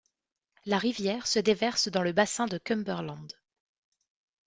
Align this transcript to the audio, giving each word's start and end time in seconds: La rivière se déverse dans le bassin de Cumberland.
La 0.65 0.79
rivière 0.79 1.27
se 1.27 1.37
déverse 1.37 1.87
dans 1.89 2.01
le 2.01 2.11
bassin 2.11 2.47
de 2.47 2.57
Cumberland. 2.57 3.31